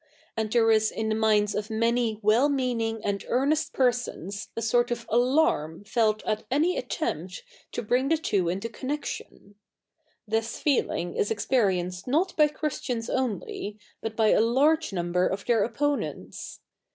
id 0.35 0.49
the7'e 0.51 0.73
is 0.73 0.91
i7t 0.91 1.09
the 1.09 1.15
77iinds 1.15 1.55
of 1.55 1.67
77iany 1.67 2.19
well 2.23 2.49
7neani7ig 2.49 3.01
a7id 3.03 3.25
ear7iest 3.27 3.71
perso7is 3.71 4.47
a 4.57 4.61
S07 4.61 4.87
t 4.87 4.91
of 4.93 5.07
alar77i 5.09 5.87
felt 5.87 6.23
at 6.25 6.43
any 6.49 6.81
atte7npt 6.81 7.41
to 7.71 7.81
bring 7.83 8.09
the 8.09 8.15
tivo 8.15 8.45
i7ito 8.45 8.71
co7i7ieciio7i. 8.71 9.53
This 10.27 10.63
feeli7ig 10.63 11.17
is 11.19 11.29
experienced 11.29 12.07
not 12.07 12.35
by 12.35 12.47
Ch7 12.47 12.65
istians 12.65 13.09
only, 13.15 13.77
but 14.01 14.15
by 14.15 14.29
a 14.29 14.41
large 14.41 14.91
number 14.91 15.27
of 15.27 15.45
their 15.45 15.67
oppo7ie7its. 15.69 16.59